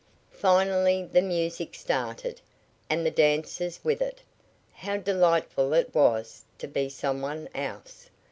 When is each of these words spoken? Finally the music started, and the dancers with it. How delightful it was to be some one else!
Finally 0.33 1.03
the 1.03 1.21
music 1.21 1.75
started, 1.75 2.41
and 2.89 3.05
the 3.05 3.11
dancers 3.11 3.79
with 3.83 4.01
it. 4.01 4.19
How 4.73 4.97
delightful 4.97 5.73
it 5.75 5.93
was 5.93 6.43
to 6.57 6.67
be 6.67 6.89
some 6.89 7.21
one 7.21 7.47
else! 7.53 8.09